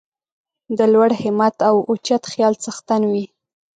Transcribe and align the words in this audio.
د 0.77 0.79
لوړ 0.93 1.09
همت 1.21 1.55
او 1.69 1.75
اوچت 1.89 2.23
خیال 2.31 2.53
څښتن 2.63 3.01
وي. 3.11 3.25